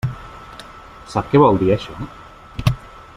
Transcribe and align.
Sap 1.15 1.29
què 1.33 1.43
vol 1.45 1.61
dir 1.65 1.69
això? 1.77 2.01